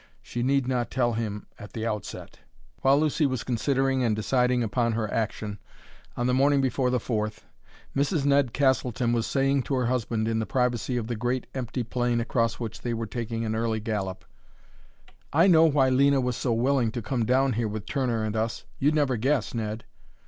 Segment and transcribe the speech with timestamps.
[0.23, 2.39] She need not tell him at the outset.
[2.81, 5.59] While Lucy was considering and deciding upon her action,
[6.17, 7.45] on the morning before the Fourth,
[7.95, 8.25] Mrs.
[8.25, 12.19] Ned Castleton was saying to her husband in the privacy of the great, empty plain
[12.19, 14.25] across which they were taking an early gallop:
[15.31, 18.65] "I know why Lena was so willing to come down here with Turner and us.
[18.79, 19.85] You'd never guess, Ned."